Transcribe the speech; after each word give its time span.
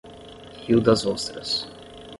Rio 0.65 0.79
das 0.81 1.05
Ostras 1.05 1.67